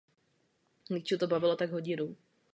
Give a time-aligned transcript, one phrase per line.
[0.91, 2.15] Evropská unie toto úsilí bezvýhradně podporovala.